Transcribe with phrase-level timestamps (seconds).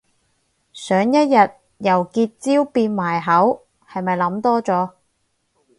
[0.73, 1.35] 想一日
[1.77, 4.93] 由結焦變埋口係咪諗多咗